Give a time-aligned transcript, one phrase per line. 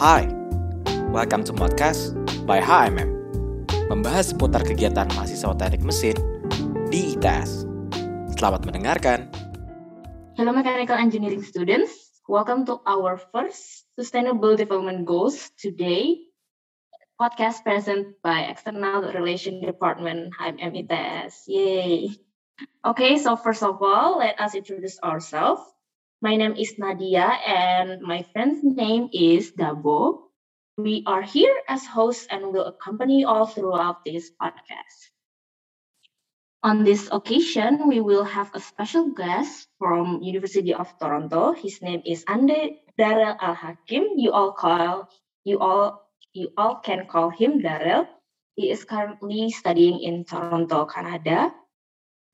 [0.00, 0.24] Hi,
[1.12, 2.16] welcome to podcast
[2.48, 3.12] by HMM.
[3.92, 6.16] Membahas seputar kegiatan mahasiswa teknik mesin
[6.88, 7.68] di ITS.
[8.32, 9.28] Selamat mendengarkan.
[10.40, 12.24] Hello mechanical engineering students.
[12.24, 16.32] Welcome to our first sustainable development goals today.
[17.20, 21.44] Podcast present by External Relation Department HMM ITS.
[21.44, 22.16] Yay.
[22.88, 25.60] Okay, so first of all, let us introduce ourselves.
[26.20, 30.28] My name is Nadia and my friend's name is Dabo.
[30.76, 35.16] We are here as hosts and will accompany you all throughout this podcast.
[36.62, 41.56] On this occasion, we will have a special guest from University of Toronto.
[41.56, 44.20] His name is Ande Darrell Al Hakim.
[44.20, 45.08] You all call
[45.48, 46.04] you all
[46.36, 48.04] you all can call him Darrell.
[48.60, 51.48] He is currently studying in Toronto, Canada.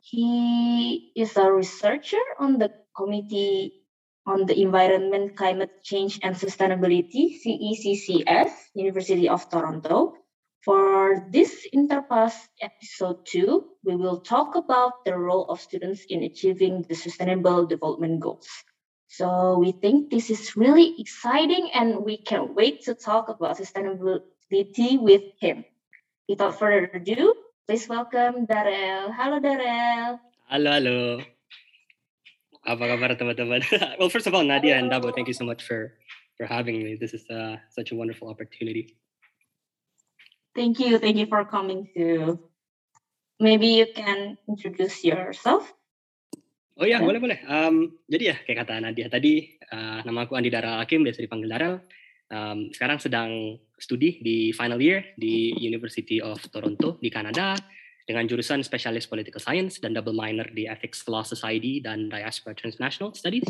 [0.03, 3.85] He is a researcher on the Committee
[4.27, 10.15] on the Environment, Climate Change and Sustainability, CECCS, University of Toronto.
[10.65, 16.83] For this Interpass episode 2, we will talk about the role of students in achieving
[16.89, 18.49] the Sustainable Development Goals.
[19.07, 24.99] So we think this is really exciting and we can't wait to talk about sustainability
[24.99, 25.65] with him.
[26.29, 27.35] Without further ado,
[27.69, 29.13] please welcome Darrell.
[29.13, 30.19] Hello Darrell.
[30.51, 31.36] Halo, halo.
[32.67, 33.63] Apa kabar teman-teman?
[34.03, 35.95] well, first of all, Nadia and Dabo, thank you so much for
[36.35, 36.99] for having me.
[36.99, 38.99] This is uh, such a wonderful opportunity.
[40.59, 40.99] Thank you.
[40.99, 42.43] Thank you for coming too.
[43.39, 45.71] Maybe you can introduce yourself.
[46.77, 47.39] Oh ya, boleh boleh.
[47.47, 51.49] Um, jadi ya kayak kata Nadia tadi, uh, nama aku Andi Dara Hakim, biasa dipanggil
[51.49, 51.75] Darel.
[52.27, 57.55] Um, sekarang sedang studi di final year di University of Toronto di Kanada
[58.07, 63.11] dengan jurusan spesialis political science dan double minor di ethics law society dan diaspora transnational
[63.13, 63.45] studies.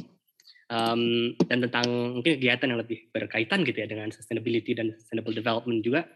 [0.66, 5.84] Um, dan tentang mungkin kegiatan yang lebih berkaitan gitu ya dengan sustainability dan sustainable development
[5.86, 6.10] juga.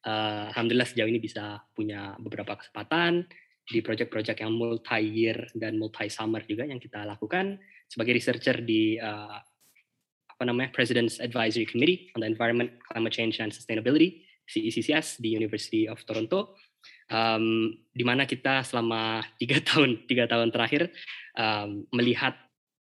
[0.00, 3.28] Uh, Alhamdulillah sejauh ini bisa punya beberapa kesempatan
[3.68, 9.36] di project-project yang multi-year dan multi-summer juga yang kita lakukan sebagai researcher di uh,
[10.30, 15.84] apa namanya President's Advisory Committee on the Environment, Climate Change and Sustainability (CECCS) di University
[15.84, 16.56] of Toronto,
[17.10, 20.92] um, di mana kita selama tiga tahun tiga tahun terakhir
[21.36, 22.38] um, melihat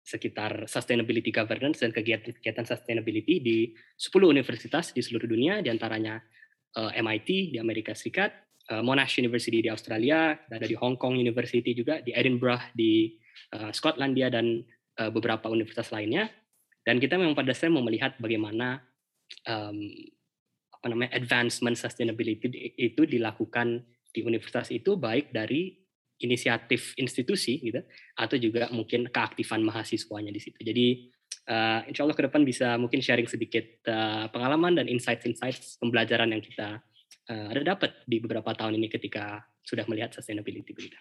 [0.08, 6.16] sekitar sustainability governance dan kegiatan-kegiatan sustainability di 10 universitas di seluruh dunia, di antaranya
[6.80, 8.32] uh, MIT di Amerika Serikat,
[8.72, 13.20] uh, Monash University di Australia, ada di Hong Kong University juga, di Edinburgh di
[13.52, 14.64] uh, Skotlandia dan
[14.96, 16.32] uh, beberapa universitas lainnya.
[16.80, 18.80] Dan kita memang pada dasarnya mau melihat bagaimana
[19.44, 19.92] um,
[20.78, 23.82] apa namanya advancement sustainability di- itu dilakukan
[24.14, 25.74] di universitas itu baik dari
[26.18, 27.82] inisiatif institusi gitu
[28.18, 30.58] atau juga mungkin keaktifan mahasiswanya di situ.
[30.62, 30.86] Jadi
[31.50, 36.42] uh, insya Allah ke depan bisa mungkin sharing sedikit uh, pengalaman dan insights-insights pembelajaran yang
[36.42, 36.82] kita
[37.30, 40.98] uh, ada dapat di beberapa tahun ini ketika sudah melihat sustainability begitu.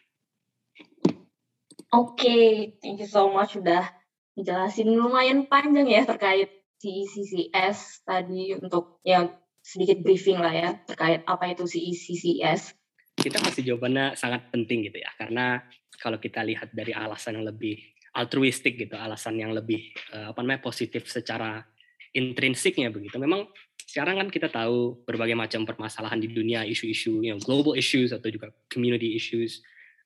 [1.94, 3.88] Oke, thank you so much sudah
[4.36, 9.34] menjelasin lumayan panjang ya terkait CECCS tadi untuk yang
[9.68, 12.72] sedikit briefing lah ya terkait apa itu CECCS.
[13.20, 15.60] Kita kasih jawabannya sangat penting gitu ya karena
[16.00, 17.76] kalau kita lihat dari alasan yang lebih
[18.16, 21.68] altruistik gitu, alasan yang lebih eh, apa namanya positif secara
[22.16, 23.20] intrinsiknya begitu.
[23.20, 23.52] Memang
[23.84, 28.32] sekarang kan kita tahu berbagai macam permasalahan di dunia, isu-isu, you know, global issues atau
[28.32, 29.60] juga community issues,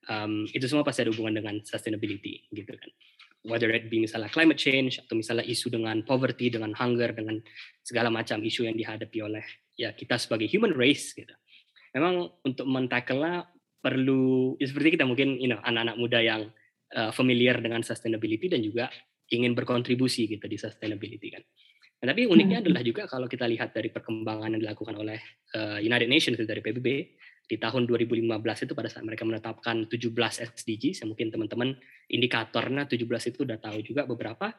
[0.09, 2.89] um, itu semua pasti ada hubungan dengan sustainability gitu kan.
[3.41, 7.41] Whether it be misalnya climate change atau misalnya isu dengan poverty, dengan hunger, dengan
[7.81, 9.41] segala macam isu yang dihadapi oleh
[9.73, 11.33] ya kita sebagai human race gitu.
[11.97, 13.49] Memang untuk mentackle
[13.81, 16.41] perlu ya seperti kita mungkin you know, anak-anak muda yang
[16.93, 18.93] uh, familiar dengan sustainability dan juga
[19.33, 21.41] ingin berkontribusi gitu di sustainability kan.
[22.01, 22.65] Nah, tapi uniknya Hmm.
[22.69, 25.17] adalah juga kalau kita lihat dari perkembangan yang dilakukan oleh
[25.53, 26.87] uh, United Nations itu dari PBB
[27.51, 28.31] di tahun 2015
[28.63, 30.15] itu pada saat mereka menetapkan 17
[30.55, 31.75] SDGs, yang mungkin teman-teman
[32.07, 34.55] indikatornya 17 itu udah tahu juga beberapa.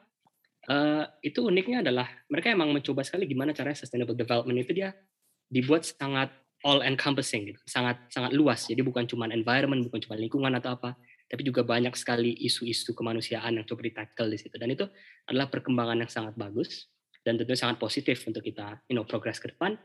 [0.69, 4.95] Uh, itu uniknya adalah mereka emang mencoba sekali gimana caranya sustainable development itu dia
[5.49, 6.31] dibuat sangat
[6.69, 8.69] all encompassing gitu, sangat sangat luas.
[8.69, 10.93] Jadi bukan cuma environment, bukan cuma lingkungan atau apa,
[11.33, 14.61] tapi juga banyak sekali isu-isu kemanusiaan yang coba ditackle di situ.
[14.61, 14.85] Dan itu
[15.25, 16.93] adalah perkembangan yang sangat bagus
[17.25, 19.81] dan tentunya sangat positif untuk kita you know progres ke depan.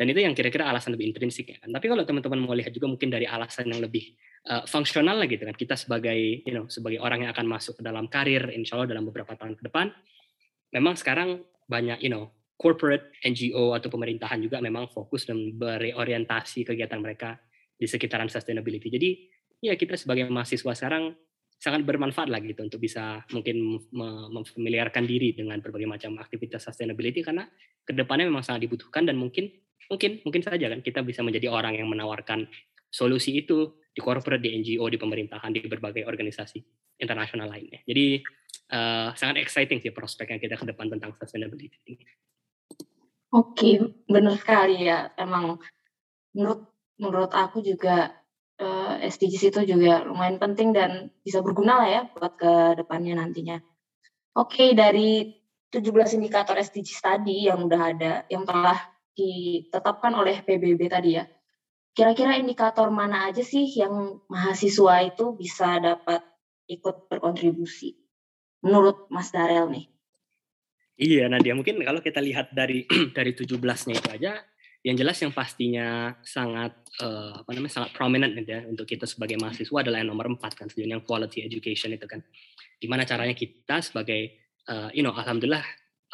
[0.00, 1.76] Dan itu yang kira-kira alasan lebih intrinsik ya kan.
[1.76, 4.16] Tapi kalau teman-teman mau lihat juga mungkin dari alasan yang lebih
[4.48, 5.52] uh, fungsional lah gitu kan.
[5.52, 9.04] Kita sebagai you know sebagai orang yang akan masuk ke dalam karir insya Allah dalam
[9.04, 9.92] beberapa tahun ke depan
[10.72, 16.96] memang sekarang banyak you know corporate NGO atau pemerintahan juga memang fokus dan bereorientasi kegiatan
[16.96, 17.36] mereka
[17.76, 18.88] di sekitaran sustainability.
[18.88, 19.10] Jadi
[19.60, 21.12] ya kita sebagai mahasiswa sekarang
[21.60, 23.84] sangat bermanfaat lah gitu untuk bisa mungkin
[24.32, 27.44] memfamiliarkan diri dengan berbagai macam aktivitas sustainability karena
[27.84, 29.52] ke depannya memang sangat dibutuhkan dan mungkin
[29.88, 32.50] mungkin mungkin saja kan kita bisa menjadi orang yang menawarkan
[32.90, 36.58] solusi itu di corporate, di NGO, di pemerintahan, di berbagai organisasi
[37.00, 37.82] internasional lainnya.
[37.86, 38.22] Jadi
[38.70, 41.70] uh, sangat exciting sih prospeknya kita ke depan tentang sustainability.
[43.30, 43.78] Oke,
[44.10, 45.10] benar sekali ya.
[45.14, 45.58] Emang
[46.34, 46.66] menurut
[46.98, 48.12] menurut aku juga
[48.60, 53.18] uh, eh, SDGs itu juga lumayan penting dan bisa berguna lah ya buat ke depannya
[53.18, 53.58] nantinya.
[54.36, 55.30] Oke, dari
[55.70, 58.78] 17 indikator SDGs tadi yang udah ada, yang telah
[59.14, 61.24] ditetapkan oleh PBB tadi ya.
[61.90, 66.22] Kira-kira indikator mana aja sih yang mahasiswa itu bisa dapat
[66.70, 67.98] ikut berkontribusi?
[68.62, 69.86] Menurut Mas Darel nih.
[71.00, 72.84] Iya Nadia, mungkin kalau kita lihat dari
[73.16, 74.32] dari 17-nya itu aja,
[74.80, 76.72] yang jelas yang pastinya sangat
[77.04, 80.56] uh, apa namanya sangat prominent gitu ya untuk kita sebagai mahasiswa adalah yang nomor empat
[80.56, 82.24] kan sejujurnya yang quality education itu kan
[82.80, 84.40] gimana caranya kita sebagai
[84.72, 85.60] uh, you know alhamdulillah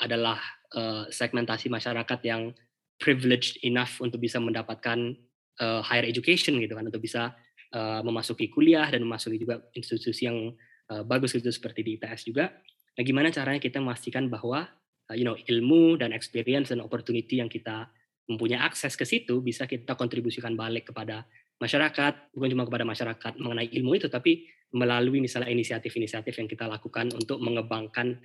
[0.02, 0.42] adalah
[0.74, 2.50] uh, segmentasi masyarakat yang
[2.96, 5.16] privileged enough untuk bisa mendapatkan
[5.60, 7.36] uh, higher education gitu kan untuk bisa
[7.76, 10.52] uh, memasuki kuliah dan memasuki juga institusi yang
[10.92, 12.52] uh, bagus gitu seperti di ITS juga
[12.96, 14.64] nah gimana caranya kita memastikan bahwa
[15.12, 17.88] uh, you know ilmu dan experience dan opportunity yang kita
[18.26, 21.28] mempunyai akses ke situ bisa kita kontribusikan balik kepada
[21.62, 27.08] masyarakat bukan cuma kepada masyarakat mengenai ilmu itu tapi melalui misalnya inisiatif-inisiatif yang kita lakukan
[27.14, 28.18] untuk mengembangkan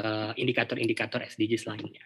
[0.00, 2.02] uh, indikator-indikator SDGs lainnya.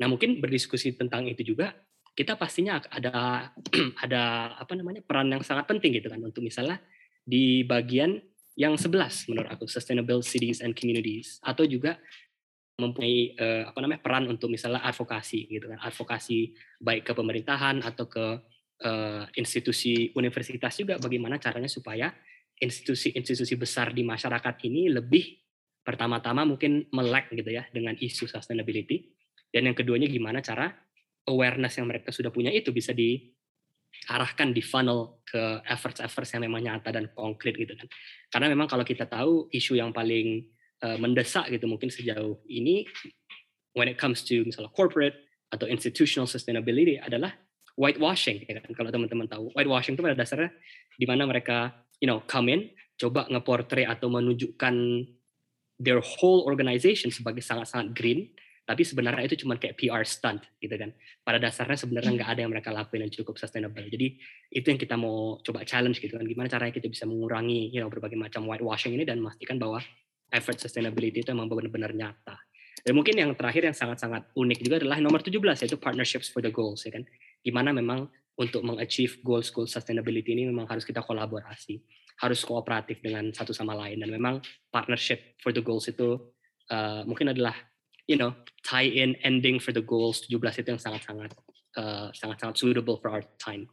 [0.00, 1.76] Nah mungkin berdiskusi tentang itu juga
[2.16, 3.48] kita pastinya ada
[4.04, 4.22] ada
[4.56, 6.80] apa namanya peran yang sangat penting gitu kan untuk misalnya
[7.22, 8.18] di bagian
[8.58, 12.00] yang 11 menurut aku sustainable cities and communities atau juga
[12.80, 18.08] mempunyai uh, apa namanya peran untuk misalnya advokasi gitu kan advokasi baik ke pemerintahan atau
[18.08, 18.26] ke
[18.84, 22.08] uh, institusi universitas juga bagaimana caranya supaya
[22.60, 25.40] institusi-institusi besar di masyarakat ini lebih
[25.80, 29.19] pertama-tama mungkin melek gitu ya dengan isu sustainability
[29.50, 30.70] dan yang keduanya gimana cara
[31.26, 36.90] awareness yang mereka sudah punya itu bisa diarahkan di funnel ke efforts-efforts yang memang nyata
[36.94, 37.86] dan konkret gitu kan.
[38.30, 40.46] Karena memang kalau kita tahu isu yang paling
[40.82, 42.86] uh, mendesak gitu mungkin sejauh ini
[43.74, 45.14] when it comes to misalnya corporate
[45.50, 47.34] atau institutional sustainability adalah
[47.74, 48.70] whitewashing ya kan?
[48.74, 50.50] Kalau teman-teman tahu whitewashing itu pada dasarnya
[50.94, 52.70] di mana mereka you know come in
[53.00, 54.74] coba ngeportray atau menunjukkan
[55.80, 58.28] their whole organization sebagai sangat-sangat green
[58.70, 60.94] tapi sebenarnya itu cuma kayak PR stunt gitu kan.
[61.26, 63.82] Pada dasarnya sebenarnya nggak ada yang mereka lakuin yang cukup sustainable.
[63.82, 64.14] Jadi
[64.46, 66.22] itu yang kita mau coba challenge gitu kan.
[66.22, 69.82] Gimana caranya kita bisa mengurangi you know berbagai macam whitewashing ini dan memastikan bahwa
[70.30, 72.38] effort sustainability itu memang benar-benar nyata.
[72.86, 76.54] Dan mungkin yang terakhir yang sangat-sangat unik juga adalah nomor 17 yaitu partnerships for the
[76.54, 77.02] goals ya kan.
[77.42, 78.06] Gimana memang
[78.38, 81.82] untuk mengachieve goals goals sustainability ini memang harus kita kolaborasi,
[82.22, 83.98] harus kooperatif dengan satu sama lain.
[83.98, 84.38] Dan memang
[84.70, 86.22] partnership for the goals itu
[86.70, 87.69] uh, mungkin adalah
[88.10, 88.34] you know
[88.66, 91.30] tie in ending for the goals 17 itu yang sangat-sangat
[91.78, 93.70] uh, sangat-sangat suitable for our time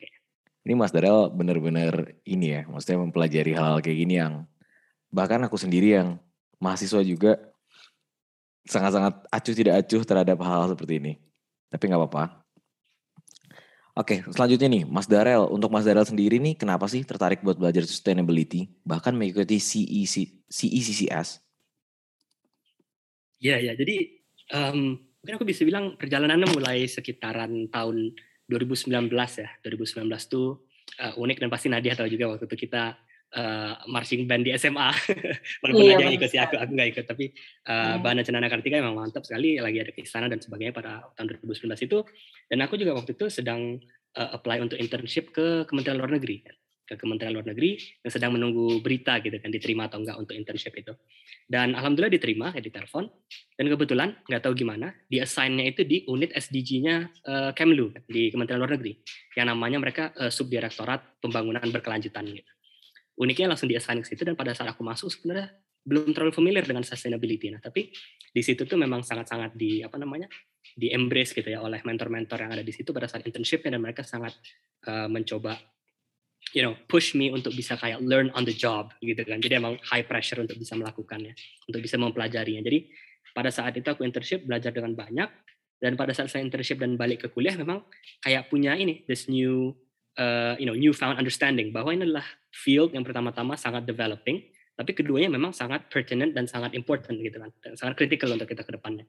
[0.68, 4.44] Ini Mas Darel benar-benar ini ya, maksudnya mempelajari hal-hal kayak gini yang
[5.08, 6.20] bahkan aku sendiri yang
[6.60, 7.40] mahasiswa juga
[8.68, 11.14] sangat-sangat acuh tidak acuh terhadap hal-hal seperti ini.
[11.72, 12.24] Tapi nggak apa-apa.
[13.96, 15.48] Oke, selanjutnya nih, Mas Darel.
[15.48, 21.42] Untuk Mas Darel sendiri nih, kenapa sih tertarik buat belajar sustainability, bahkan mengikuti CEC, CECCS?
[23.40, 23.74] Iya, ya.
[23.74, 24.17] Jadi
[24.54, 28.16] um, mungkin aku bisa bilang perjalanannya mulai sekitaran tahun
[28.48, 29.50] 2019 ya.
[29.66, 30.64] 2019 tuh
[31.04, 32.96] uh, unik dan pasti Nadia tahu juga waktu itu kita
[33.36, 34.90] uh, marching band di SMA.
[35.64, 37.06] Walaupun iya, yang ikut sih, aku aku nggak ikut.
[37.08, 37.26] Tapi
[37.68, 38.04] uh, hmm.
[38.04, 39.60] Bana Cenana Kartika memang mantap sekali.
[39.60, 42.00] Lagi ada ke istana dan sebagainya pada tahun 2019 itu.
[42.48, 43.80] Dan aku juga waktu itu sedang
[44.16, 48.80] uh, apply untuk internship ke Kementerian Luar Negeri ke Kementerian Luar Negeri yang sedang menunggu
[48.80, 50.96] berita gitu kan diterima atau enggak untuk internship itu.
[51.44, 53.12] Dan alhamdulillah diterima ya telepon
[53.60, 56.96] dan kebetulan nggak tahu gimana di assign-nya itu di unit SDG-nya
[57.28, 58.96] uh, Kemlu di Kementerian Luar Negeri
[59.36, 62.52] yang namanya mereka uh, Subdirektorat Pembangunan Berkelanjutan gitu
[63.18, 65.50] uniknya langsung di assign ke situ dan pada saat aku masuk sebenarnya
[65.88, 67.50] belum terlalu familiar dengan sustainability.
[67.50, 67.90] Nah, tapi
[68.30, 70.30] di situ tuh memang sangat-sangat di apa namanya?
[70.78, 74.06] di embrace gitu ya oleh mentor-mentor yang ada di situ pada saat internshipnya dan mereka
[74.06, 74.36] sangat
[74.86, 75.58] uh, mencoba
[76.54, 79.42] you know push me untuk bisa kayak learn on the job gitu kan.
[79.42, 81.34] Jadi emang high pressure untuk bisa melakukannya,
[81.68, 82.62] untuk bisa mempelajarinya.
[82.64, 82.88] Jadi
[83.36, 85.30] pada saat itu aku internship belajar dengan banyak
[85.78, 87.86] dan pada saat saya internship dan balik ke kuliah memang
[88.26, 89.78] kayak punya ini this new
[90.18, 94.42] uh, you know newfound understanding bahwa ini adalah field yang pertama-tama sangat developing,
[94.74, 98.74] tapi keduanya memang sangat pertinent dan sangat important gitu kan, sangat critical untuk kita ke
[98.74, 99.06] depannya.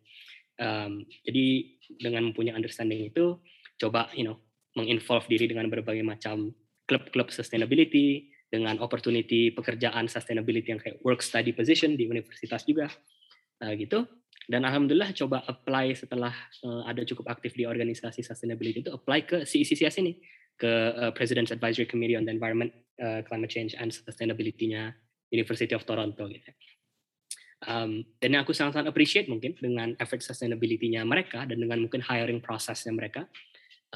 [0.61, 3.41] Um, jadi dengan mempunyai understanding itu,
[3.81, 4.37] coba you know
[4.77, 6.53] menginvolve diri dengan berbagai macam
[6.89, 12.89] klub-klub sustainability, dengan opportunity pekerjaan sustainability yang kayak work study position di universitas juga
[13.61, 14.09] uh, gitu
[14.49, 16.33] dan alhamdulillah coba apply setelah
[16.65, 20.17] uh, ada cukup aktif di organisasi sustainability itu apply ke CECCS ini
[20.57, 24.97] ke uh, President's Advisory Committee on the Environment, uh, Climate Change and Sustainability-nya
[25.31, 26.51] University of Toronto gitu.
[27.69, 32.41] Um, dan yang aku sangat-sangat appreciate mungkin dengan effort sustainability-nya mereka dan dengan mungkin hiring
[32.41, 33.29] prosesnya mereka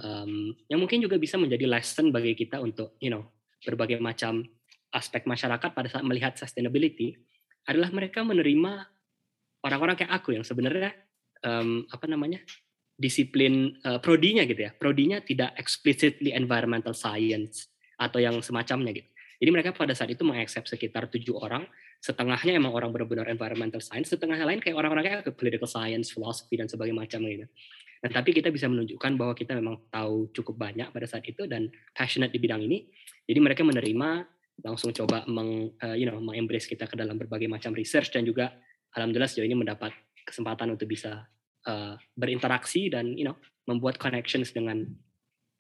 [0.01, 3.29] um, yang mungkin juga bisa menjadi lesson bagi kita untuk you know
[3.63, 4.47] berbagai macam
[4.93, 7.17] aspek masyarakat pada saat melihat sustainability
[7.69, 8.73] adalah mereka menerima
[9.65, 10.93] orang-orang kayak aku yang sebenarnya
[11.45, 12.43] um, apa namanya
[12.99, 19.09] disiplin uh, prodinya gitu ya prodinya tidak explicitly environmental science atau yang semacamnya gitu
[19.43, 21.67] jadi mereka pada saat itu mengaccept sekitar tujuh orang
[22.03, 26.67] setengahnya emang orang benar-benar environmental science, setengahnya lain kayak orang-orang kayak political science, philosophy dan
[26.67, 27.47] sebagainya macam gitu.
[28.03, 31.71] Dan tapi kita bisa menunjukkan bahwa kita memang tahu cukup banyak pada saat itu dan
[31.95, 32.91] passionate di bidang ini.
[33.23, 34.27] Jadi mereka menerima
[34.67, 38.51] langsung coba meng, uh, you know, mengembrace kita ke dalam berbagai macam research dan juga
[38.99, 39.95] alhamdulillah sejauh ini mendapat
[40.27, 41.27] kesempatan untuk bisa
[41.67, 44.83] uh, berinteraksi dan you know membuat connections dengan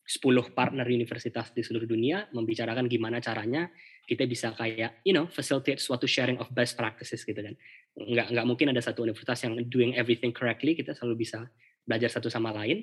[0.03, 0.19] 10
[0.59, 3.71] partner universitas di seluruh dunia membicarakan gimana caranya
[4.03, 7.55] kita bisa kayak you know facilitate suatu sharing of best practices gitu kan
[7.95, 11.47] nggak nggak mungkin ada satu universitas yang doing everything correctly kita selalu bisa
[11.87, 12.83] belajar satu sama lain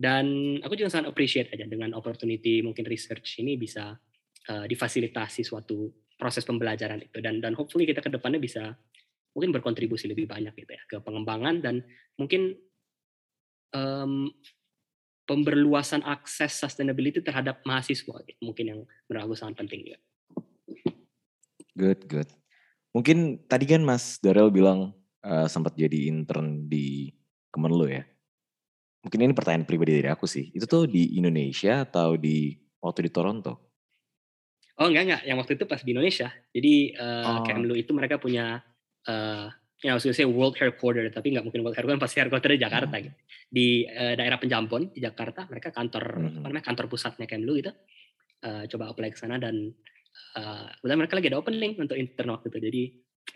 [0.00, 3.92] dan aku juga sangat appreciate aja dengan opportunity mungkin research ini bisa
[4.48, 8.76] uh, difasilitasi suatu proses pembelajaran itu dan dan hopefully kita ke depannya bisa
[9.36, 11.84] mungkin berkontribusi lebih banyak gitu ya ke pengembangan dan
[12.16, 12.56] mungkin
[13.76, 14.32] um,
[15.30, 18.40] pemberluasan akses sustainability terhadap mahasiswa gitu.
[18.42, 19.98] mungkin yang menurut aku sangat penting juga.
[21.78, 22.28] Good, good.
[22.90, 24.90] Mungkin tadi kan Mas Darel bilang
[25.22, 27.14] uh, sempat jadi intern di
[27.54, 28.02] Kemenlu ya.
[29.00, 30.52] Mungkin ini pertanyaan pribadi dari aku sih.
[30.52, 32.52] Itu tuh di Indonesia atau di
[32.84, 33.52] waktu di Toronto?
[34.80, 36.28] Oh enggak enggak, yang waktu itu pas di Indonesia.
[36.52, 37.44] Jadi uh, oh.
[37.44, 38.64] Kemlu itu mereka punya
[39.08, 39.46] uh,
[39.80, 43.04] ya maksudnya saya world headquarter tapi nggak mungkin world headquarter pasti headquarter di Jakarta hmm.
[43.08, 43.16] gitu
[43.48, 46.36] di uh, daerah Penjampon di Jakarta mereka kantor hmm.
[46.44, 47.72] apa namanya kantor pusatnya Kemlu gitu
[48.44, 49.72] uh, coba apply ke sana dan
[50.36, 52.82] uh, mereka lagi ada opening untuk intern waktu itu jadi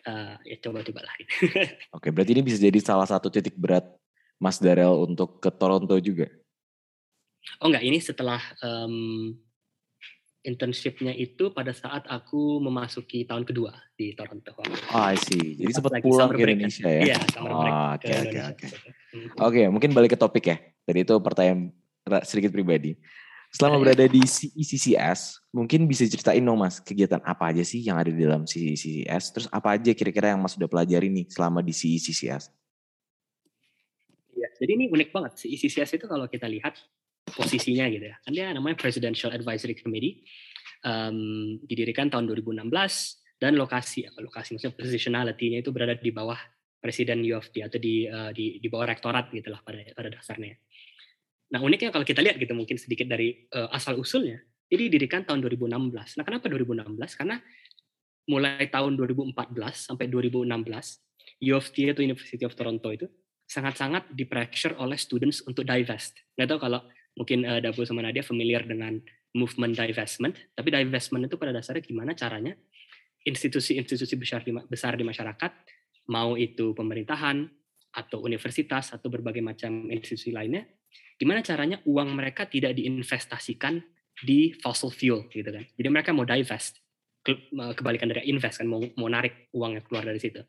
[0.04, 1.32] uh, ya coba-coba lah gitu.
[1.96, 3.88] Oke berarti ini bisa jadi salah satu titik berat
[4.44, 6.28] Mas Darel untuk ke Toronto juga
[7.60, 9.32] Oh enggak ini setelah um,
[10.44, 14.52] internshipnya itu pada saat aku memasuki tahun kedua di Toronto.
[14.92, 15.56] Oh, I see.
[15.56, 17.02] Jadi sempat pulang ke Indonesia ya?
[17.08, 17.18] Iya,
[17.96, 18.66] Oke, oke, oke.
[19.40, 20.56] Oke, mungkin balik ke topik ya.
[20.84, 21.72] Tadi itu pertanyaan
[22.28, 23.00] sedikit pribadi.
[23.54, 28.10] Selama berada di CECCS, mungkin bisa ceritain dong mas, kegiatan apa aja sih yang ada
[28.10, 29.24] di dalam CECCS?
[29.30, 32.50] Terus apa aja kira-kira yang mas sudah pelajari nih selama di CECCS?
[34.44, 35.32] Iya, jadi ini unik banget.
[35.40, 36.76] CECCS itu kalau kita lihat
[37.32, 38.16] posisinya gitu ya.
[38.20, 40.20] Kan dia namanya Presidential Advisory Committee.
[40.84, 42.68] Um, didirikan tahun 2016
[43.40, 46.36] dan lokasi lokasi maksudnya positionality-nya itu berada di bawah
[46.76, 50.12] Presiden U of T atau di uh, di di bawah rektorat gitu lah pada pada
[50.12, 50.60] dasarnya.
[51.56, 54.44] Nah, uniknya kalau kita lihat gitu mungkin sedikit dari uh, asal usulnya.
[54.68, 56.20] Jadi didirikan tahun 2016.
[56.20, 56.84] Nah, kenapa 2016?
[57.16, 57.40] Karena
[58.28, 59.32] mulai tahun 2014
[59.72, 60.52] sampai 2016
[61.48, 63.08] U of T atau University of Toronto itu
[63.44, 66.16] sangat-sangat di pressure oleh students untuk divest.
[66.34, 66.80] Nggak tahu kalau
[67.14, 68.98] mungkin uh, Dabu sama Nadia familiar dengan
[69.34, 72.54] movement divestment, tapi divestment itu pada dasarnya gimana caranya
[73.24, 75.52] institusi-institusi besar di, besar di masyarakat,
[76.12, 77.48] mau itu pemerintahan
[77.94, 80.66] atau universitas atau berbagai macam institusi lainnya,
[81.16, 83.80] gimana caranya uang mereka tidak diinvestasikan
[84.14, 85.64] di fossil fuel gitu kan.
[85.74, 86.78] Jadi mereka mau divest,
[87.24, 90.44] kebalikan dari invest kan, mau, mau narik uangnya keluar dari situ.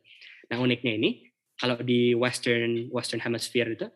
[0.52, 1.26] Nah uniknya ini,
[1.56, 3.88] kalau di Western Western Hemisphere itu,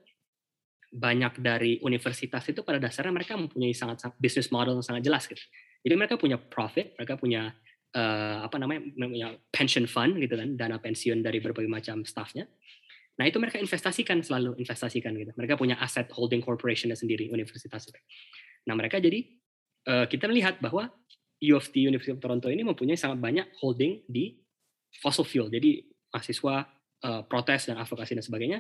[0.90, 5.42] banyak dari universitas itu pada dasarnya mereka mempunyai sangat, business model yang sangat jelas gitu.
[5.86, 7.54] Jadi mereka punya profit, mereka punya
[7.94, 12.50] uh, apa namanya punya pension fund gitu kan, dana pensiun dari berbagai macam staffnya.
[13.20, 15.32] Nah itu mereka investasikan selalu investasikan gitu.
[15.36, 18.00] Mereka punya aset holding corporationnya sendiri universitas itu.
[18.66, 19.28] Nah mereka jadi
[19.88, 20.90] uh, kita melihat bahwa
[21.40, 24.40] U of T University of Toronto ini mempunyai sangat banyak holding di
[25.00, 25.48] fossil fuel.
[25.48, 28.60] Jadi mahasiswa uh, protes dan advokasi dan sebagainya.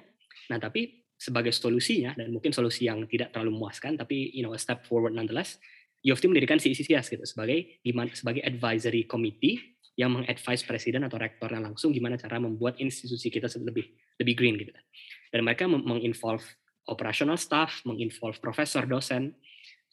[0.52, 4.60] Nah tapi sebagai solusinya dan mungkin solusi yang tidak terlalu memuaskan tapi you know a
[4.62, 5.60] step forward nonetheless
[6.08, 7.84] U of T mendirikan CECCS gitu sebagai
[8.16, 9.60] sebagai advisory committee
[10.00, 13.84] yang mengadvise presiden atau rektornya langsung gimana cara membuat institusi kita lebih
[14.16, 14.72] lebih green gitu.
[15.28, 16.44] Dan mereka menginvolve
[16.88, 19.36] operational staff, menginvolve profesor, dosen,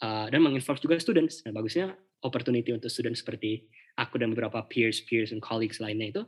[0.07, 1.43] uh, dan menginvolve juga students.
[1.43, 1.91] Nah, bagusnya
[2.23, 3.67] opportunity untuk student seperti
[3.99, 6.23] aku dan beberapa peers, peers dan colleagues lainnya itu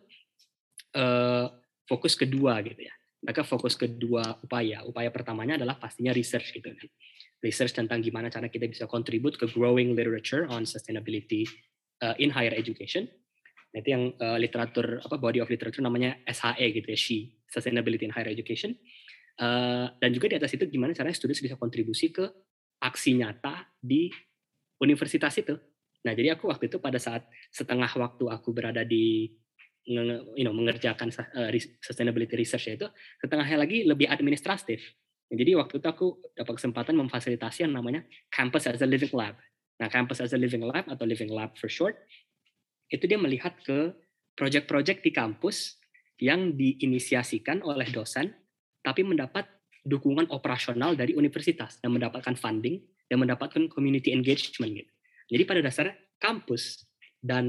[0.98, 1.46] uh,
[1.88, 4.86] fokus kedua gitu ya mereka fokus ke dua upaya.
[4.86, 6.88] Upaya pertamanya adalah pastinya research gitu kan.
[7.42, 11.46] Research tentang gimana cara kita bisa contribute ke growing literature on sustainability
[12.02, 13.06] uh, in higher education.
[13.74, 17.18] Nah, itu yang uh, literatur apa body of literature namanya SHE gitu ya, SHE,
[17.52, 18.72] Sustainability in Higher Education.
[19.38, 22.26] Uh, dan juga di atas itu gimana caranya students bisa kontribusi ke
[22.80, 24.08] aksi nyata di
[24.80, 25.54] universitas itu.
[26.06, 29.36] Nah, jadi aku waktu itu pada saat setengah waktu aku berada di
[29.84, 31.50] you know, mengerjakan uh,
[31.82, 32.86] sustainability research itu,
[33.20, 34.82] setengahnya lagi lebih administratif.
[35.28, 39.36] Nah, jadi waktu itu aku dapat kesempatan memfasilitasi yang namanya campus as a living lab.
[39.78, 41.94] Nah, campus as a living lab atau living lab for short,
[42.88, 43.92] itu dia melihat ke
[44.34, 45.76] proyek-proyek di kampus
[46.18, 48.32] yang diinisiasikan oleh dosen,
[48.80, 49.46] tapi mendapat
[49.84, 54.92] dukungan operasional dari universitas dan mendapatkan funding dan mendapatkan community engagement gitu.
[55.28, 56.87] Jadi pada dasarnya kampus
[57.18, 57.46] dan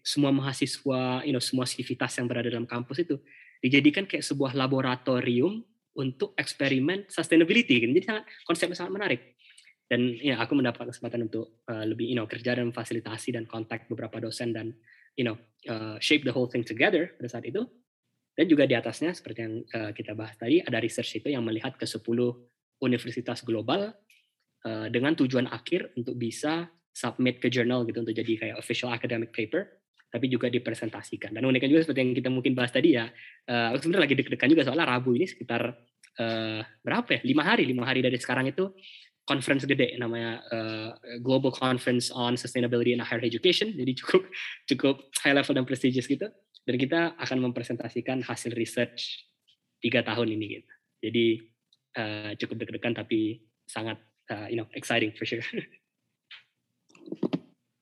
[0.00, 3.20] semua mahasiswa, you know, semua aktivitas yang berada dalam kampus itu
[3.60, 5.60] dijadikan kayak sebuah laboratorium
[5.92, 7.84] untuk eksperimen sustainability.
[7.84, 7.92] Gitu.
[7.92, 9.20] Jadi sangat konsepnya sangat menarik.
[9.90, 13.90] Dan ya aku mendapat kesempatan untuk uh, lebih, you know, kerja dan fasilitasi dan kontak
[13.90, 14.72] beberapa dosen dan,
[15.18, 15.36] you know,
[15.68, 17.66] uh, shape the whole thing together pada saat itu.
[18.38, 21.76] Dan juga di atasnya seperti yang uh, kita bahas tadi ada research itu yang melihat
[21.76, 22.00] ke 10
[22.80, 23.92] universitas global
[24.64, 29.30] uh, dengan tujuan akhir untuk bisa submit ke jurnal gitu untuk jadi kayak official academic
[29.30, 29.80] paper
[30.10, 31.30] tapi juga dipresentasikan.
[31.30, 33.06] Dan uniknya juga seperti yang kita mungkin bahas tadi ya
[33.46, 35.70] uh, aku sebenarnya lagi deg-degan juga soalnya Rabu ini sekitar
[36.18, 37.20] uh, berapa ya?
[37.22, 38.74] Lima hari lima hari dari sekarang itu
[39.22, 40.90] conference gede namanya uh,
[41.22, 43.70] Global Conference on Sustainability in Higher Education.
[43.80, 44.26] Jadi cukup
[44.66, 46.26] cukup high level dan prestigious gitu.
[46.66, 49.30] Dan kita akan mempresentasikan hasil research
[49.78, 50.72] tiga tahun ini gitu.
[51.00, 51.26] Jadi
[51.96, 53.96] uh, cukup deg-degan tapi sangat
[54.34, 55.40] uh, you know exciting for sure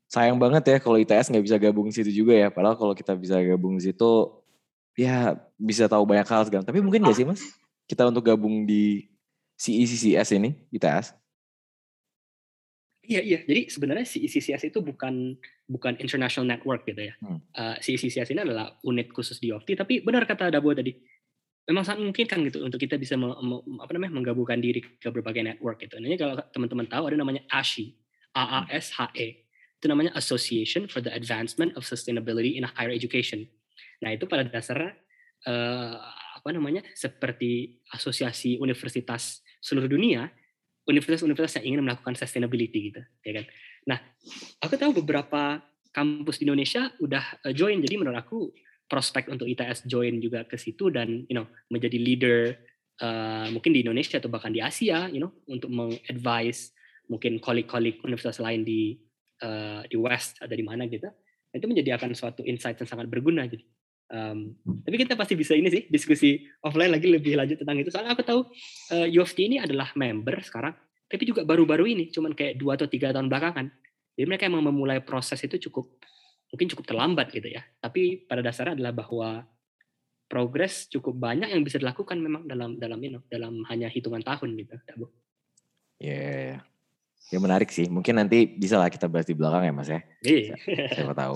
[0.09, 2.49] sayang banget ya kalau ITS nggak bisa gabung situ juga ya.
[2.49, 4.13] Padahal kalau kita bisa gabung situ,
[4.97, 6.65] ya bisa tahu banyak hal segala.
[6.65, 7.45] Tapi mungkin nggak sih mas,
[7.85, 9.07] kita untuk gabung di
[9.61, 11.13] CECCS ini, ITS?
[13.09, 13.39] Iya iya.
[13.45, 15.37] Jadi sebenarnya CECCS itu bukan
[15.69, 17.15] bukan international network gitu ya.
[17.21, 17.41] Hmm.
[17.53, 19.77] Uh, CECCS ini adalah unit khusus di OFTI.
[19.77, 20.93] Tapi benar kata Dabo tadi,
[21.69, 25.09] memang sangat mungkin kan gitu untuk kita bisa me, me, apa namanya menggabungkan diri ke
[25.13, 26.01] berbagai network gitu.
[26.01, 27.93] Nah, kalau teman-teman tahu ada namanya ASHE,
[28.39, 32.91] A A S H E itu namanya Association for the Advancement of Sustainability in Higher
[32.91, 33.47] Education.
[34.03, 34.95] Nah itu pada dasarnya
[35.47, 35.95] uh,
[36.39, 40.31] apa namanya seperti asosiasi universitas seluruh dunia,
[40.87, 43.45] universitas-universitas yang ingin melakukan sustainability gitu, ya kan.
[43.87, 43.99] Nah
[44.63, 45.63] aku tahu beberapa
[45.95, 48.51] kampus di Indonesia udah uh, join, jadi menurut aku
[48.91, 52.39] prospek untuk ITS join juga ke situ dan you know menjadi leader
[52.99, 56.75] uh, mungkin di Indonesia atau bahkan di Asia, you know untuk mengadvise
[57.09, 58.97] mungkin kolik-kolik universitas lain di
[59.43, 61.09] uh, di West ada di mana gitu
[61.49, 63.65] itu menjadi akan suatu insight yang sangat berguna jadi
[64.13, 64.53] um,
[64.85, 67.89] tapi kita pasti bisa ini sih diskusi offline lagi lebih lanjut tentang itu.
[67.93, 68.41] Soalnya aku tahu
[68.93, 70.77] uh, U of T ini adalah member sekarang
[71.09, 73.67] tapi juga baru-baru ini cuman kayak dua atau tiga tahun belakangan.
[74.13, 75.89] Jadi mereka emang memulai proses itu cukup
[76.53, 77.65] mungkin cukup terlambat gitu ya.
[77.81, 79.49] Tapi pada dasarnya adalah bahwa
[80.29, 84.53] progres cukup banyak yang bisa dilakukan memang dalam dalam you know, dalam hanya hitungan tahun
[84.61, 84.77] gitu,
[85.99, 86.59] Ya, yeah.
[87.29, 87.91] Ya menarik sih.
[87.93, 90.01] Mungkin nanti bisa lah kita bahas di belakang ya mas ya.
[90.25, 90.55] Iya.
[90.97, 91.35] Siapa tahu.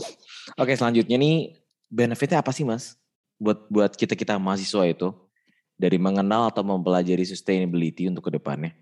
[0.57, 1.61] Oke selanjutnya nih
[1.93, 2.97] benefitnya apa sih mas?
[3.37, 5.13] Buat buat kita kita mahasiswa itu
[5.77, 8.73] dari mengenal atau mempelajari sustainability untuk ke depannya.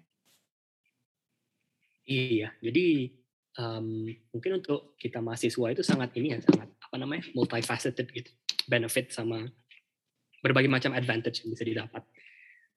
[2.07, 2.55] Iya.
[2.63, 3.11] Jadi
[3.59, 8.31] um, mungkin untuk kita mahasiswa itu sangat ini ya sangat apa namanya multifaceted gitu.
[8.71, 9.51] Benefit sama
[10.47, 12.07] berbagai macam advantage yang bisa didapat.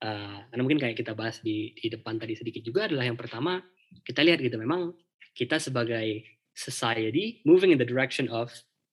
[0.03, 3.63] Uh, karena mungkin kayak kita bahas di, di depan tadi sedikit juga adalah yang pertama
[4.01, 4.97] kita lihat gitu memang
[5.37, 8.49] kita sebagai society moving in the direction of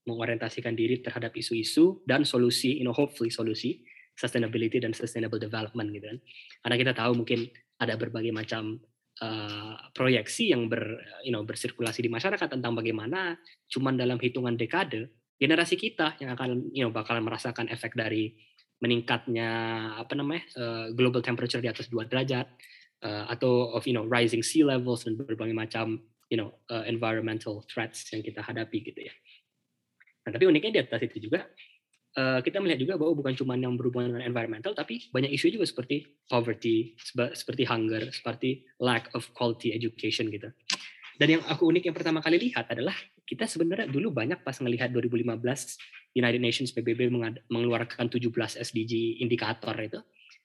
[0.09, 3.85] mengorientasikan diri terhadap isu-isu dan solusi, you know, hopefully solusi
[4.17, 6.19] sustainability dan sustainable development gitu kan.
[6.65, 7.49] Karena kita tahu mungkin
[7.81, 8.81] ada berbagai macam
[9.25, 13.37] uh, proyeksi yang ber, you know, bersirkulasi di masyarakat tentang bagaimana
[13.69, 15.09] cuman dalam hitungan dekade
[15.41, 18.37] generasi kita yang akan you know bakal merasakan efek dari
[18.85, 19.49] meningkatnya
[19.97, 22.45] apa namanya uh, global temperature di atas dua derajat
[23.05, 27.65] uh, atau of you know rising sea levels dan berbagai macam you know uh, environmental
[27.69, 29.15] threats yang kita hadapi gitu ya.
[30.27, 31.49] Nah, tapi uniknya di atas itu juga
[32.17, 35.67] uh, kita melihat juga bahwa bukan cuma yang berhubungan dengan environmental tapi banyak isu juga
[35.67, 36.95] seperti poverty,
[37.35, 40.53] seperti hunger, seperti lack of quality education gitu.
[41.21, 42.97] Dan yang aku unik yang pertama kali lihat adalah
[43.29, 45.37] kita sebenarnya dulu banyak pas ngelihat 2015
[46.17, 47.13] United Nations PBB
[47.47, 50.01] mengeluarkan 17 SDG indikator itu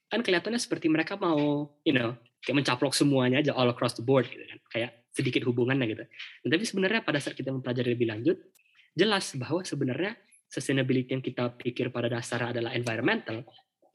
[0.06, 2.14] kan kelihatannya seperti mereka mau you know
[2.46, 6.04] kayak mencaplok semuanya aja all across the board gitu kan kayak sedikit hubungannya gitu
[6.46, 8.38] Dan tapi sebenarnya pada saat kita mempelajari lebih lanjut
[8.94, 10.14] jelas bahwa sebenarnya
[10.48, 13.44] sustainability yang kita pikir pada dasar adalah environmental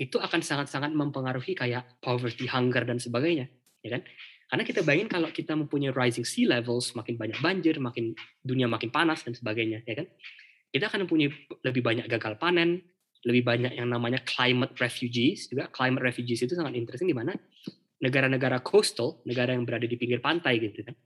[0.00, 3.46] itu akan sangat-sangat mempengaruhi kayak poverty hunger dan sebagainya
[3.80, 4.02] ya kan
[4.50, 8.90] Karena kita bayangin kalau kita mempunyai rising sea levels, makin banyak banjir, makin dunia makin
[8.90, 10.10] panas dan sebagainya, ya kan?
[10.74, 11.30] Kita akan mempunyai
[11.62, 12.82] lebih banyak gagal panen,
[13.22, 15.70] lebih banyak yang namanya climate refugees juga.
[15.70, 17.38] Climate refugees itu sangat interesting di mana
[18.00, 20.96] negara-negara coastal, negara yang berada di pinggir pantai gitu kan.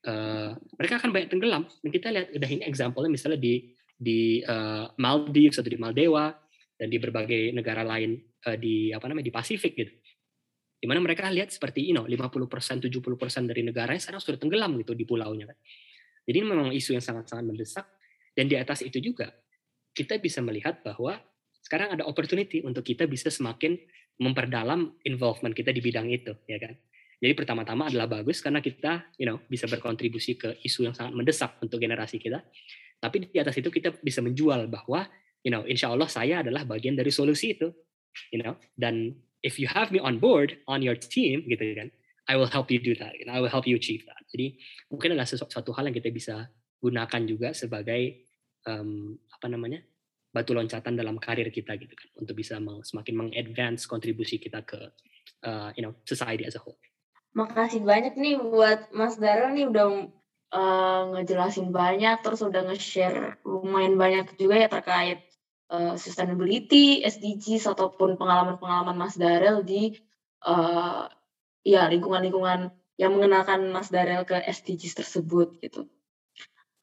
[0.00, 1.62] Uh, mereka akan banyak tenggelam.
[1.80, 6.32] Dan kita lihat udah ini example misalnya di di uh, Maldives atau di Maldewa
[6.74, 8.16] dan di berbagai negara lain
[8.48, 9.92] uh, di apa namanya di Pasifik gitu
[10.80, 12.88] di mana mereka lihat seperti ini, you know, 50%, 70%
[13.44, 15.52] dari negaranya sekarang sudah tenggelam gitu di pulaunya.
[15.52, 15.58] Kan.
[16.24, 17.84] Jadi ini memang isu yang sangat-sangat mendesak.
[18.32, 19.28] Dan di atas itu juga,
[19.92, 21.20] kita bisa melihat bahwa
[21.60, 23.76] sekarang ada opportunity untuk kita bisa semakin
[24.20, 26.76] memperdalam involvement kita di bidang itu, ya kan.
[27.20, 31.56] Jadi pertama-tama adalah bagus karena kita, you know, bisa berkontribusi ke isu yang sangat mendesak
[31.60, 32.40] untuk generasi kita.
[33.00, 35.04] Tapi di atas itu kita bisa menjual bahwa,
[35.44, 37.68] you know, insya Allah saya adalah bagian dari solusi itu,
[38.32, 41.88] you know, dan if you have me on board on your team gitu kan
[42.28, 44.56] I will help you do that and I will help you achieve that jadi
[44.92, 46.48] mungkin adalah sesuatu hal yang kita bisa
[46.80, 48.24] gunakan juga sebagai
[48.68, 49.80] um, apa namanya
[50.30, 54.78] batu loncatan dalam karir kita gitu kan untuk bisa semakin mengadvance kontribusi kita ke
[55.42, 56.78] uh, you know society as a whole.
[57.34, 60.10] Makasih banyak nih buat Mas Dara nih udah
[60.54, 65.22] uh, ngejelasin banyak terus udah nge-share lumayan banyak juga ya terkait
[65.70, 69.94] uh, sustainability, SDGs ataupun pengalaman-pengalaman Mas Darel di
[70.46, 71.06] uh,
[71.62, 75.86] ya lingkungan-lingkungan yang mengenalkan Mas Darel ke SDGs tersebut gitu.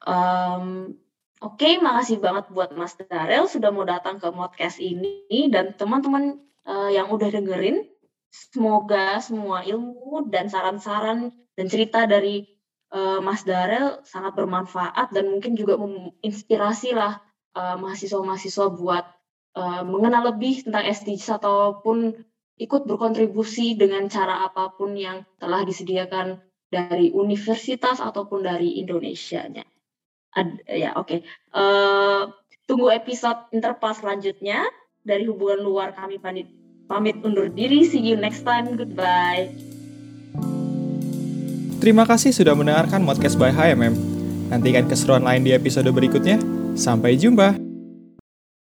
[0.02, 0.96] Um,
[1.38, 6.90] Oke, makasih banget buat Mas Darel sudah mau datang ke podcast ini dan teman-teman uh,
[6.90, 7.86] yang udah dengerin.
[8.28, 12.42] Semoga semua ilmu dan saran-saran dan cerita dari
[12.90, 17.22] uh, Mas Darel sangat bermanfaat dan mungkin juga menginspirasi lah
[17.54, 19.06] uh, mahasiswa-mahasiswa buat
[19.54, 22.18] uh, mengenal lebih tentang SDGs ataupun
[22.58, 29.77] ikut berkontribusi dengan cara apa pun yang telah disediakan dari universitas ataupun dari Indonesia-nya.
[30.36, 31.08] Ad, ya oke.
[31.08, 31.20] Okay.
[31.54, 32.32] Uh,
[32.68, 34.68] tunggu episode interpal selanjutnya
[35.00, 36.48] dari hubungan luar kami pamit
[36.88, 37.84] pamit undur diri.
[37.84, 38.76] See you next time.
[38.76, 39.52] Goodbye.
[41.78, 43.94] Terima kasih sudah mendengarkan podcast by HMM.
[44.50, 46.40] Nantikan keseruan lain di episode berikutnya.
[46.74, 47.67] Sampai jumpa.